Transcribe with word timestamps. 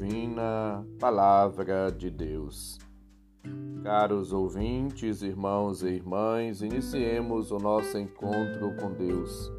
divina 0.00 0.82
Palavra 0.98 1.92
de 1.92 2.10
Deus. 2.10 2.78
Caros 3.82 4.32
ouvintes, 4.32 5.20
irmãos 5.20 5.82
e 5.82 5.88
irmãs, 5.88 6.62
iniciemos 6.62 7.50
o 7.50 7.58
nosso 7.58 7.98
encontro 7.98 8.74
com 8.80 8.92
Deus. 8.92 9.52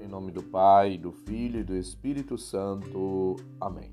Em 0.00 0.08
nome 0.08 0.32
do 0.32 0.42
Pai, 0.42 0.98
do 0.98 1.12
Filho 1.12 1.60
e 1.60 1.64
do 1.64 1.76
Espírito 1.76 2.36
Santo. 2.36 3.36
Amém. 3.60 3.92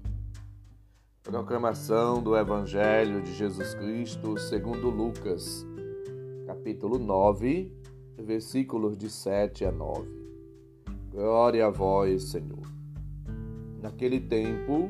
Proclamação 1.22 2.22
do 2.22 2.36
Evangelho 2.36 3.22
de 3.22 3.34
Jesus 3.36 3.76
Cristo 3.76 4.40
segundo 4.40 4.90
Lucas, 4.90 5.68
capítulo 6.48 6.98
9, 6.98 7.72
versículos 8.18 8.98
de 8.98 9.10
7 9.10 9.66
a 9.66 9.72
9. 9.72 10.10
Glória 11.12 11.68
a 11.68 11.70
vós, 11.70 12.24
Senhor. 12.24 12.66
Naquele 13.80 14.20
tempo, 14.20 14.90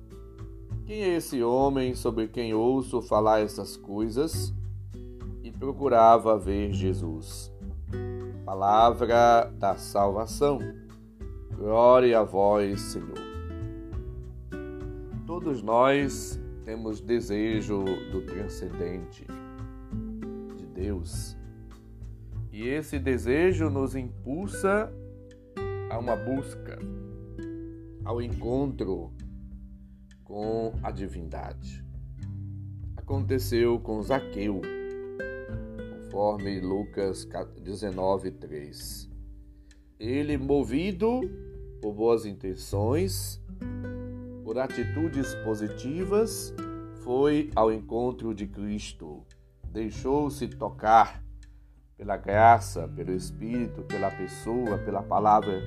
Quem 0.85 1.03
é 1.03 1.15
esse 1.15 1.41
homem 1.43 1.95
sobre 1.95 2.27
quem 2.27 2.53
ouço 2.53 3.01
falar 3.01 3.39
essas 3.39 3.77
coisas? 3.77 4.53
E 5.43 5.51
procurava 5.51 6.37
ver 6.37 6.73
Jesus. 6.73 7.51
Palavra 8.43 9.51
da 9.57 9.75
salvação. 9.75 10.59
Glória 11.55 12.19
a 12.19 12.23
vós, 12.23 12.81
Senhor. 12.81 13.17
Todos 15.25 15.61
nós 15.61 16.39
temos 16.65 16.99
desejo 16.99 17.83
do 18.11 18.21
transcendente, 18.25 19.25
de 20.57 20.65
Deus. 20.65 21.37
E 22.51 22.67
esse 22.67 22.99
desejo 22.99 23.69
nos 23.69 23.95
impulsa 23.95 24.91
a 25.89 25.97
uma 25.97 26.15
busca 26.15 26.79
ao 28.03 28.21
encontro 28.21 29.11
com 30.31 30.73
a 30.81 30.89
divindade. 30.91 31.83
Aconteceu 32.95 33.77
com 33.81 34.01
Zaqueu, 34.01 34.61
conforme 35.93 36.61
Lucas 36.61 37.27
19, 37.61 38.31
3. 38.31 39.09
Ele, 39.99 40.37
movido 40.37 41.19
por 41.81 41.93
boas 41.93 42.25
intenções, 42.25 43.43
por 44.45 44.57
atitudes 44.57 45.35
positivas, 45.43 46.53
foi 47.03 47.51
ao 47.53 47.69
encontro 47.69 48.33
de 48.33 48.47
Cristo, 48.47 49.25
deixou-se 49.65 50.47
tocar 50.47 51.21
pela 51.97 52.15
graça, 52.15 52.87
pelo 52.87 53.11
Espírito, 53.11 53.83
pela 53.83 54.09
pessoa, 54.09 54.77
pela 54.77 55.03
palavra 55.03 55.61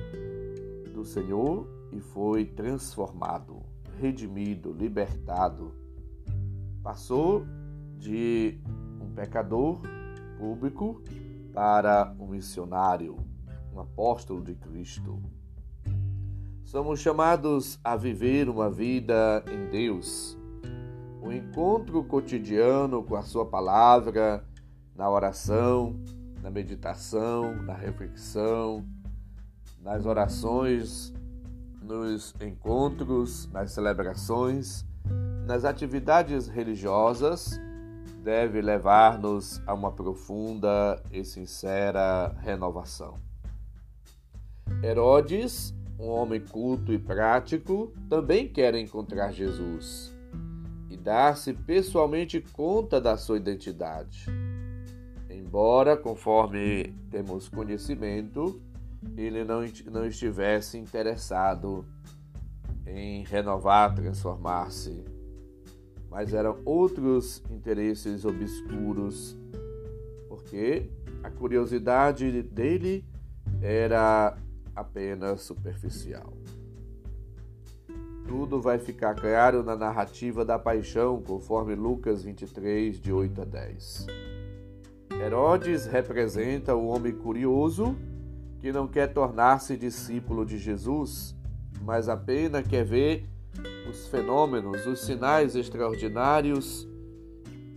do 0.91 1.05
Senhor 1.05 1.69
e 1.91 1.99
foi 1.99 2.45
transformado, 2.45 3.74
redimido, 3.99 4.71
libertado. 4.71 5.73
Passou 6.83 7.45
de 7.97 8.59
um 9.01 9.13
pecador 9.13 9.81
público 10.37 11.01
para 11.53 12.13
um 12.19 12.27
missionário, 12.27 13.17
um 13.73 13.79
apóstolo 13.79 14.43
de 14.43 14.55
Cristo. 14.55 15.21
Somos 16.63 16.99
chamados 16.99 17.79
a 17.83 17.95
viver 17.95 18.49
uma 18.49 18.69
vida 18.69 19.43
em 19.49 19.69
Deus, 19.69 20.37
um 21.21 21.31
encontro 21.31 22.03
cotidiano 22.03 23.03
com 23.03 23.15
a 23.15 23.21
Sua 23.21 23.45
palavra, 23.45 24.45
na 24.95 25.09
oração, 25.09 25.95
na 26.41 26.49
meditação, 26.49 27.55
na 27.63 27.73
reflexão, 27.73 28.85
nas 29.81 30.05
orações 30.05 31.13
nos 31.85 32.33
encontros, 32.41 33.47
nas 33.51 33.71
celebrações, 33.71 34.83
nas 35.45 35.63
atividades 35.63 36.47
religiosas, 36.47 37.59
deve 38.23 38.59
levar-nos 38.59 39.61
a 39.67 39.73
uma 39.73 39.91
profunda 39.91 41.01
e 41.11 41.23
sincera 41.23 42.35
renovação. 42.39 43.19
Herodes, 44.83 45.75
um 45.99 46.07
homem 46.07 46.41
culto 46.41 46.91
e 46.91 46.97
prático, 46.97 47.93
também 48.09 48.47
quer 48.47 48.73
encontrar 48.73 49.31
Jesus 49.31 50.11
e 50.89 50.97
dar-se 50.97 51.53
pessoalmente 51.53 52.41
conta 52.41 52.99
da 52.99 53.15
sua 53.15 53.37
identidade. 53.37 54.25
Embora, 55.29 55.95
conforme 55.95 56.95
temos 57.11 57.47
conhecimento, 57.47 58.59
ele 59.17 59.43
não, 59.43 59.61
não 59.91 60.05
estivesse 60.05 60.77
interessado 60.77 61.85
em 62.85 63.23
renovar, 63.23 63.93
transformar-se, 63.95 65.03
mas 66.09 66.33
eram 66.33 66.59
outros 66.63 67.43
interesses 67.49 68.25
obscuros, 68.25 69.35
porque 70.29 70.89
a 71.23 71.29
curiosidade 71.29 72.41
dele 72.43 73.03
era 73.61 74.37
apenas 74.75 75.41
superficial. 75.41 76.33
Tudo 78.27 78.59
vai 78.61 78.79
ficar 78.79 79.13
claro 79.15 79.63
na 79.63 79.75
narrativa 79.75 80.43
da 80.43 80.57
paixão, 80.57 81.21
conforme 81.21 81.75
Lucas 81.75 82.23
23, 82.23 82.99
de 82.99 83.11
8 83.11 83.41
a 83.41 83.45
10. 83.45 84.07
Herodes 85.11 85.85
representa 85.85 86.75
o 86.75 86.87
homem 86.87 87.13
curioso 87.13 87.95
que 88.65 88.71
não 88.71 88.87
quer 88.87 89.13
tornar-se 89.13 89.77
discípulo 89.77 90.43
de 90.43 90.57
Jesus, 90.57 91.35
mas 91.83 92.09
apenas 92.09 92.67
quer 92.67 92.83
ver 92.83 93.29
os 93.87 94.07
fenômenos, 94.07 94.87
os 94.87 95.05
sinais 95.05 95.55
extraordinários 95.55 96.87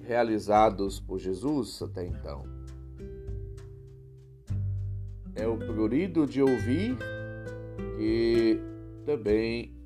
realizados 0.07 0.99
por 0.99 1.19
Jesus 1.19 1.83
até 1.83 2.07
então. 2.07 2.43
É 5.35 5.47
o 5.47 5.59
prurido 5.59 6.27
de 6.27 6.41
ouvir 6.41 6.97
que 7.99 8.59
também 9.05 9.77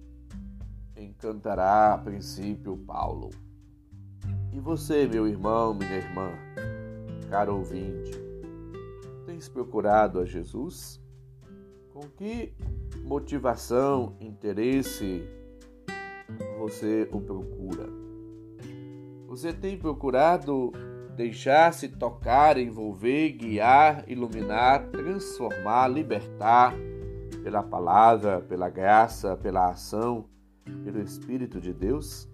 encantará 0.96 1.94
a 1.94 1.98
princípio 1.98 2.76
Paulo. 2.76 3.30
E 4.52 4.60
você, 4.60 5.08
meu 5.08 5.26
irmão, 5.26 5.74
minha 5.74 5.96
irmã, 5.96 6.30
caro 7.28 7.56
ouvinte, 7.56 8.31
tens 9.24 9.48
procurado 9.48 10.20
a 10.20 10.24
Jesus? 10.24 11.00
Com 11.92 12.00
que 12.08 12.52
motivação, 13.02 14.16
interesse 14.20 15.22
você 16.58 17.08
o 17.12 17.20
procura? 17.20 17.86
Você 19.26 19.52
tem 19.52 19.78
procurado 19.78 20.72
deixar-se 21.16 21.88
tocar, 21.88 22.56
envolver, 22.58 23.32
guiar, 23.32 24.04
iluminar, 24.08 24.88
transformar, 24.90 25.88
libertar 25.88 26.74
pela 27.42 27.62
palavra, 27.62 28.40
pela 28.40 28.68
graça, 28.68 29.36
pela 29.36 29.70
ação, 29.70 30.26
pelo 30.84 31.00
Espírito 31.00 31.60
de 31.60 31.72
Deus? 31.72 32.28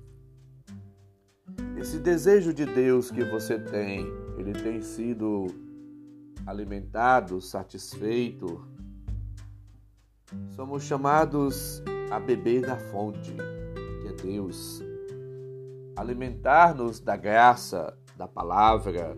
Esse 1.77 1.99
desejo 1.99 2.53
de 2.53 2.67
Deus 2.67 3.11
que 3.11 3.25
você 3.25 3.59
tem, 3.59 4.07
ele 4.37 4.53
tem 4.53 4.81
sido 4.83 5.47
alimentado, 6.49 7.43
satisfeito. 7.43 8.67
Somos 10.53 10.83
chamados 10.83 11.83
a 12.11 12.19
beber 12.19 12.63
da 12.63 12.79
fonte, 12.79 13.35
que 14.01 14.09
é 14.09 14.13
Deus. 14.15 14.83
Alimentar-nos 15.95 17.01
da 17.01 17.17
graça, 17.17 17.95
da 18.17 18.27
palavra, 18.27 19.15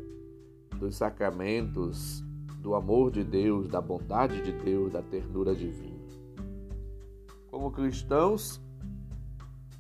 dos 0.76 0.96
sacramentos, 0.96 2.20
do 2.58 2.74
amor 2.74 3.12
de 3.12 3.22
Deus, 3.22 3.68
da 3.68 3.80
bondade 3.80 4.42
de 4.42 4.50
Deus, 4.50 4.92
da 4.92 5.00
ternura 5.00 5.54
divina. 5.54 6.00
Como 7.48 7.70
cristãos, 7.70 8.60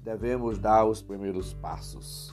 devemos 0.04 0.56
dar 0.56 0.84
os 0.84 1.02
primeiros 1.02 1.52
passos. 1.54 2.32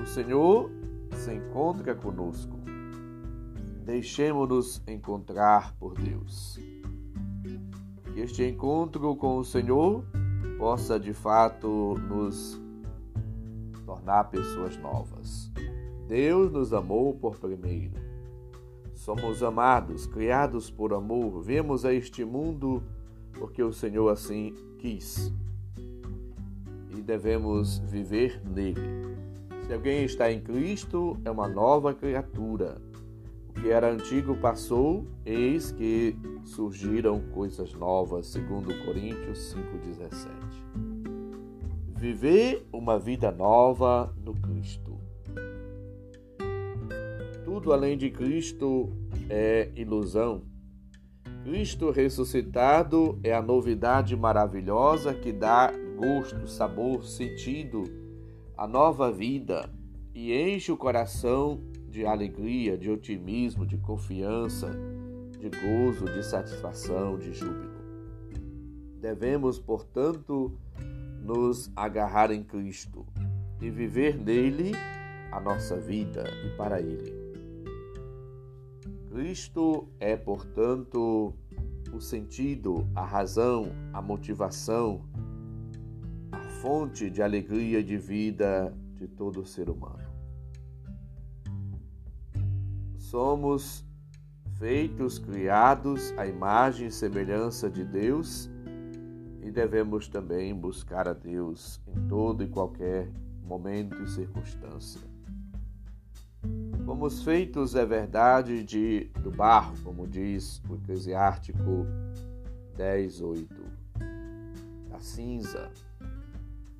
O 0.00 0.06
Senhor 0.06 0.70
se 1.12 1.34
encontra 1.34 1.96
conosco 1.96 2.53
Deixemos-nos 3.84 4.82
encontrar 4.88 5.74
por 5.76 5.92
Deus. 5.94 6.58
Que 8.14 8.20
este 8.20 8.42
encontro 8.42 9.14
com 9.14 9.36
o 9.36 9.44
Senhor 9.44 10.02
possa 10.58 10.98
de 10.98 11.12
fato 11.12 11.94
nos 12.08 12.58
tornar 13.84 14.30
pessoas 14.30 14.78
novas. 14.78 15.52
Deus 16.08 16.50
nos 16.50 16.72
amou 16.72 17.12
por 17.12 17.38
primeiro. 17.38 17.92
Somos 18.94 19.42
amados, 19.42 20.06
criados 20.06 20.70
por 20.70 20.94
amor, 20.94 21.42
vemos 21.42 21.84
a 21.84 21.92
este 21.92 22.24
mundo 22.24 22.82
porque 23.38 23.62
o 23.62 23.72
Senhor 23.72 24.08
assim 24.08 24.54
quis. 24.78 25.30
E 26.96 27.02
devemos 27.02 27.80
viver 27.80 28.40
nele. 28.46 28.80
Se 29.66 29.74
alguém 29.74 30.04
está 30.04 30.32
em 30.32 30.40
Cristo, 30.40 31.18
é 31.22 31.30
uma 31.30 31.48
nova 31.48 31.92
criatura. 31.92 32.80
Que 33.60 33.70
era 33.70 33.90
antigo 33.90 34.36
passou, 34.36 35.06
eis 35.24 35.70
que 35.70 36.16
surgiram 36.44 37.20
coisas 37.32 37.72
novas, 37.72 38.26
segundo 38.26 38.74
Coríntios 38.84 39.54
5:17. 39.54 40.28
Viver 41.96 42.66
uma 42.72 42.98
vida 42.98 43.30
nova 43.32 44.14
no 44.22 44.34
Cristo. 44.34 44.98
Tudo 47.44 47.72
além 47.72 47.96
de 47.96 48.10
Cristo 48.10 48.92
é 49.30 49.70
ilusão. 49.74 50.42
Cristo 51.44 51.90
ressuscitado 51.90 53.18
é 53.22 53.32
a 53.32 53.42
novidade 53.42 54.16
maravilhosa 54.16 55.12
que 55.14 55.32
dá 55.32 55.70
gosto, 55.96 56.48
sabor, 56.48 57.04
sentido 57.04 57.84
à 58.56 58.66
nova 58.66 59.12
vida 59.12 59.70
e 60.14 60.32
enche 60.32 60.72
o 60.72 60.76
coração 60.76 61.60
de 61.94 62.04
alegria, 62.04 62.76
de 62.76 62.90
otimismo, 62.90 63.64
de 63.64 63.78
confiança, 63.78 64.68
de 65.38 65.48
gozo, 65.48 66.06
de 66.06 66.24
satisfação, 66.24 67.16
de 67.16 67.32
júbilo. 67.32 67.84
Devemos, 69.00 69.60
portanto, 69.60 70.58
nos 71.22 71.70
agarrar 71.76 72.32
em 72.32 72.42
Cristo 72.42 73.06
e 73.60 73.70
viver 73.70 74.18
nele 74.18 74.72
a 75.30 75.38
nossa 75.38 75.76
vida 75.76 76.24
e 76.44 76.56
para 76.56 76.80
ele. 76.80 77.14
Cristo 79.08 79.86
é, 80.00 80.16
portanto, 80.16 81.32
o 81.92 82.00
sentido, 82.00 82.88
a 82.92 83.04
razão, 83.04 83.70
a 83.92 84.02
motivação, 84.02 85.00
a 86.32 86.40
fonte 86.60 87.08
de 87.08 87.22
alegria 87.22 87.78
e 87.78 87.84
de 87.84 87.96
vida 87.96 88.76
de 88.96 89.06
todo 89.06 89.46
ser 89.46 89.70
humano. 89.70 90.03
Somos 93.14 93.84
feitos, 94.58 95.20
criados 95.20 96.12
à 96.18 96.26
imagem 96.26 96.88
e 96.88 96.90
semelhança 96.90 97.70
de 97.70 97.84
Deus 97.84 98.50
e 99.40 99.52
devemos 99.52 100.08
também 100.08 100.52
buscar 100.52 101.06
a 101.06 101.12
Deus 101.12 101.80
em 101.86 102.08
todo 102.08 102.42
e 102.42 102.48
qualquer 102.48 103.08
momento 103.44 104.02
e 104.02 104.10
circunstância. 104.10 105.00
Fomos 106.84 107.22
feitos, 107.22 107.76
é 107.76 107.86
verdade, 107.86 108.64
de, 108.64 109.04
do 109.22 109.30
barro, 109.30 109.76
como 109.84 110.08
diz 110.08 110.60
o 110.68 110.74
Eclesiástico 110.74 111.86
10, 112.76 113.20
8, 113.20 113.54
da 114.90 114.98
cinza. 114.98 115.70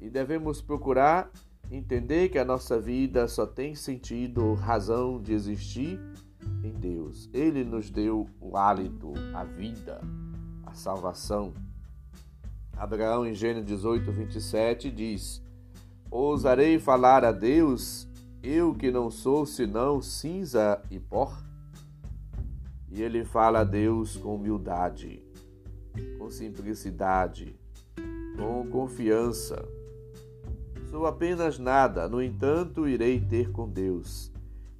E 0.00 0.10
devemos 0.10 0.60
procurar 0.60 1.30
entender 1.70 2.28
que 2.28 2.40
a 2.40 2.44
nossa 2.44 2.76
vida 2.80 3.28
só 3.28 3.46
tem 3.46 3.76
sentido, 3.76 4.54
razão 4.54 5.22
de 5.22 5.32
existir 5.32 6.00
em 6.62 6.72
Deus. 6.72 7.28
Ele 7.32 7.64
nos 7.64 7.90
deu 7.90 8.28
o 8.40 8.56
hálito, 8.56 9.12
a 9.34 9.44
vida, 9.44 10.00
a 10.64 10.72
salvação. 10.74 11.52
Abraão, 12.76 13.26
em 13.26 13.34
Gênesis 13.34 13.66
18, 13.66 14.10
27, 14.10 14.90
diz: 14.90 15.42
Ousarei 16.10 16.78
falar 16.78 17.24
a 17.24 17.32
Deus, 17.32 18.08
eu 18.42 18.74
que 18.74 18.90
não 18.90 19.10
sou 19.10 19.46
senão 19.46 20.00
cinza 20.00 20.82
e 20.90 20.98
pó? 20.98 21.32
E 22.90 23.02
ele 23.02 23.24
fala 23.24 23.60
a 23.60 23.64
Deus 23.64 24.16
com 24.16 24.36
humildade, 24.36 25.22
com 26.18 26.30
simplicidade, 26.30 27.58
com 28.36 28.68
confiança. 28.68 29.66
Sou 30.90 31.06
apenas 31.06 31.58
nada, 31.58 32.08
no 32.08 32.22
entanto, 32.22 32.86
irei 32.86 33.18
ter 33.20 33.50
com 33.50 33.68
Deus. 33.68 34.33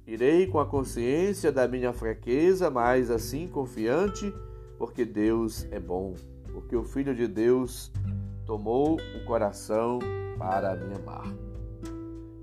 Irei 0.07 0.45
com 0.45 0.59
a 0.59 0.65
consciência 0.65 1.51
da 1.51 1.67
minha 1.67 1.91
fraqueza, 1.91 2.69
mas 2.69 3.09
assim 3.09 3.47
confiante, 3.47 4.31
porque 4.77 5.03
Deus 5.03 5.67
é 5.71 5.79
bom, 5.79 6.13
porque 6.53 6.75
o 6.75 6.83
Filho 6.83 7.15
de 7.15 7.27
Deus 7.27 7.91
tomou 8.45 8.97
o 8.97 9.25
coração 9.25 9.97
para 10.37 10.75
me 10.75 10.93
amar. 10.95 11.25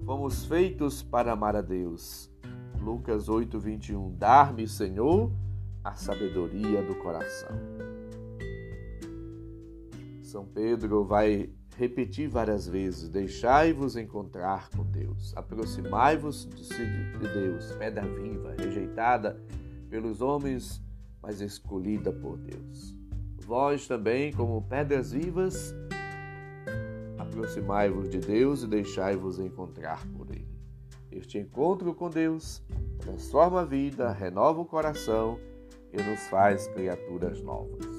Fomos 0.05 0.45
feitos 0.45 1.05
para 1.05 1.33
amar 1.33 1.55
a 1.55 1.63
Deus. 1.63 2.29
Lucas 2.81 3.29
8, 3.29 3.61
21. 3.61 4.17
Dar-me, 4.17 4.67
Senhor, 4.67 5.31
a 5.85 5.95
sabedoria 5.95 6.83
do 6.83 6.97
coração. 6.97 7.57
São 10.21 10.45
Pedro 10.45 11.05
vai 11.05 11.51
repetir 11.77 12.29
várias 12.29 12.67
vezes: 12.67 13.09
Deixai-vos 13.09 13.97
encontrar 13.97 14.69
com 14.71 14.85
Deus, 14.85 15.33
aproximai-vos 15.37 16.47
de 16.47 17.29
Deus, 17.29 17.73
pedra 17.73 18.03
viva, 18.03 18.55
rejeitada 18.59 19.41
pelos 19.89 20.21
homens, 20.21 20.83
mas 21.21 21.41
escolhida 21.41 22.13
por 22.13 22.39
Deus. 22.39 22.97
Vós 23.45 23.87
também, 23.87 24.33
como 24.33 24.63
pedras 24.63 25.13
vivas, 25.13 25.75
aproximai-vos 27.19 28.09
de 28.09 28.19
Deus 28.19 28.63
e 28.63 28.67
deixai-vos 28.67 29.39
encontrar 29.39 30.07
por 30.17 30.31
Ele. 30.31 30.49
Este 31.11 31.39
encontro 31.39 31.95
com 31.95 32.09
Deus 32.09 32.63
transforma 32.99 33.61
a 33.61 33.65
vida, 33.65 34.11
renova 34.11 34.61
o 34.61 34.65
coração 34.65 35.39
e 35.93 36.01
nos 36.01 36.21
faz 36.29 36.67
criaturas 36.69 37.43
novas 37.43 37.92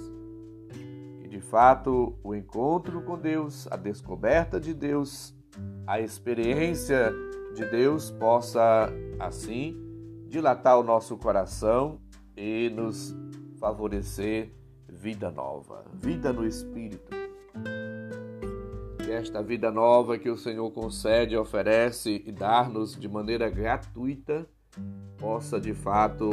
de 1.33 1.41
fato, 1.41 2.15
o 2.23 2.35
encontro 2.35 3.01
com 3.01 3.17
Deus, 3.17 3.67
a 3.71 3.75
descoberta 3.75 4.59
de 4.59 4.71
Deus, 4.71 5.33
a 5.87 5.99
experiência 5.99 7.11
de 7.55 7.65
Deus 7.65 8.11
possa, 8.11 8.87
assim, 9.19 9.75
dilatar 10.27 10.77
o 10.77 10.83
nosso 10.83 11.17
coração 11.17 11.99
e 12.37 12.69
nos 12.69 13.17
favorecer 13.59 14.53
vida 14.87 15.31
nova, 15.31 15.83
vida 15.95 16.31
no 16.31 16.45
Espírito. 16.45 17.11
Que 19.03 19.11
esta 19.11 19.41
vida 19.41 19.71
nova 19.71 20.19
que 20.19 20.29
o 20.29 20.37
Senhor 20.37 20.69
concede, 20.69 21.35
oferece 21.35 22.21
e 22.27 22.31
dar-nos 22.31 22.95
de 22.95 23.09
maneira 23.09 23.49
gratuita 23.49 24.47
possa 25.17 25.59
de 25.59 25.73
fato 25.73 26.29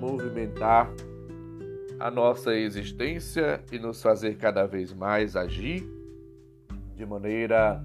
movimentar 0.00 0.90
a 1.98 2.10
nossa 2.10 2.54
existência 2.54 3.62
e 3.72 3.78
nos 3.78 4.00
fazer 4.00 4.36
cada 4.36 4.66
vez 4.66 4.92
mais 4.92 5.34
agir 5.34 5.84
de 6.94 7.04
maneira 7.04 7.84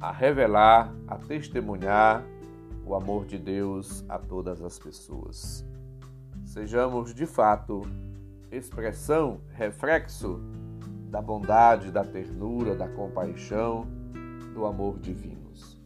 a 0.00 0.10
revelar, 0.10 0.92
a 1.06 1.16
testemunhar 1.16 2.24
o 2.86 2.94
amor 2.94 3.26
de 3.26 3.38
Deus 3.38 4.04
a 4.08 4.18
todas 4.18 4.62
as 4.62 4.78
pessoas. 4.78 5.64
Sejamos 6.44 7.14
de 7.14 7.26
fato 7.26 7.82
expressão, 8.50 9.40
reflexo 9.50 10.40
da 11.10 11.20
bondade, 11.20 11.90
da 11.90 12.04
ternura, 12.04 12.74
da 12.74 12.88
compaixão, 12.88 13.86
do 14.54 14.64
amor 14.64 14.98
divinos. 14.98 15.78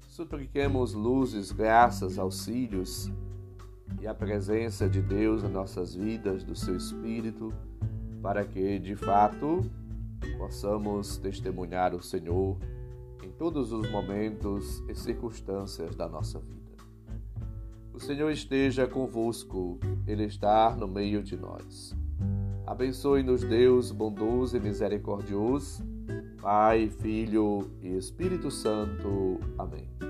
Supliquemos 0.00 0.94
luzes, 0.94 1.50
graças, 1.50 2.18
auxílios 2.18 3.10
e 4.00 4.06
a 4.06 4.14
presença 4.14 4.88
de 4.88 5.00
Deus 5.00 5.42
em 5.42 5.48
nossas 5.48 5.94
vidas, 5.94 6.44
do 6.44 6.54
seu 6.54 6.76
Espírito, 6.76 7.52
para 8.22 8.44
que 8.44 8.78
de 8.78 8.94
fato 8.94 9.64
possamos 10.38 11.16
testemunhar 11.16 11.94
o 11.94 12.02
Senhor 12.02 12.56
em 13.22 13.30
todos 13.30 13.72
os 13.72 13.90
momentos 13.90 14.82
e 14.88 14.94
circunstâncias 14.94 15.94
da 15.94 16.08
nossa 16.08 16.38
vida. 16.38 16.60
O 17.92 17.98
Senhor 17.98 18.30
esteja 18.30 18.86
convosco, 18.86 19.78
Ele 20.06 20.24
está 20.24 20.74
no 20.74 20.88
meio 20.88 21.22
de 21.22 21.36
nós. 21.36 21.94
Abençoe-nos, 22.66 23.42
Deus 23.42 23.90
bondoso 23.90 24.56
e 24.56 24.60
misericordioso, 24.60 25.84
Pai, 26.40 26.88
Filho 26.88 27.70
e 27.82 27.96
Espírito 27.96 28.50
Santo. 28.50 29.38
Amém 29.58 30.09